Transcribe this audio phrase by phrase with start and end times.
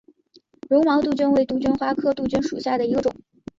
[0.67, 3.15] 绒毛杜鹃为杜鹃花科杜鹃属下的一个种。